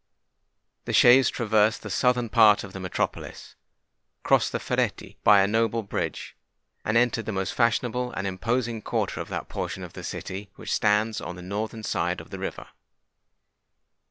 [0.85, 3.53] The chaise traversed the southern part of the metropolis,
[4.23, 6.35] crossed the Ferretti by a noble bridge,
[6.83, 10.73] and entered the most fashionable and imposing quarter of that portion of the city which
[10.73, 12.69] stands on the northern side of the river.